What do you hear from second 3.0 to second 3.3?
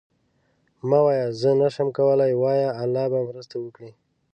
به